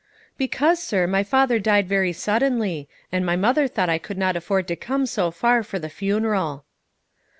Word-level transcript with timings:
"Because, 0.35 0.81
sir, 0.81 1.05
my 1.05 1.21
father 1.23 1.59
died 1.59 1.87
very 1.87 2.11
suddenly, 2.11 2.89
and 3.11 3.23
my 3.23 3.35
mother 3.35 3.67
thought 3.67 3.87
I 3.87 3.99
could 3.99 4.17
not 4.17 4.35
afford 4.35 4.67
to 4.69 4.75
come 4.75 5.05
so 5.05 5.29
far 5.29 5.61
for 5.61 5.77
the 5.77 5.89
funeral." 5.89 6.65